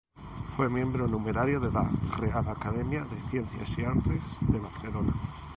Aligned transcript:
Fue 0.57 0.67
miembro 0.67 1.07
numerario 1.07 1.59
de 1.59 1.71
la 1.71 1.87
Real 2.17 2.47
Academia 2.47 3.03
de 3.05 3.21
Ciencias 3.29 3.77
y 3.77 3.83
Artes 3.85 4.23
de 4.47 4.57
Barcelona. 4.59 5.13